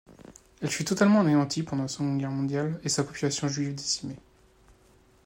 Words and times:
Elle 0.63 0.71
fut 0.71 0.83
totalement 0.83 1.19
anéantie 1.19 1.61
pendant 1.61 1.83
la 1.83 1.87
Seconde 1.87 2.17
Guerre 2.17 2.31
mondiale 2.31 2.79
et 2.83 2.89
sa 2.89 3.03
population 3.03 3.47
juive 3.47 3.75
décimée. 3.75 4.17